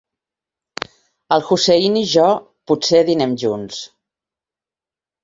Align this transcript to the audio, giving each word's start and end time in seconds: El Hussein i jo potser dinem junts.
El 1.35 1.43
Hussein 1.49 1.99
i 2.01 2.03
jo 2.13 2.23
potser 2.71 3.03
dinem 3.11 3.37
junts. 3.43 3.79